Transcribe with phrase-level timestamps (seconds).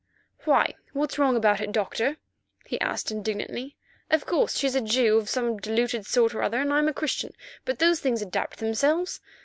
[0.45, 0.73] "Why?
[0.93, 2.17] What's wrong about it, Doctor?"
[2.65, 3.75] he asked indignantly.
[4.09, 7.35] "Of course, she's a Jew of some diluted sort or other, and I'm a Christian;
[7.65, 9.19] but those things adapt themselves.